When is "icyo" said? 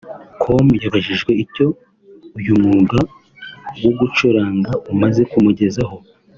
1.43-1.65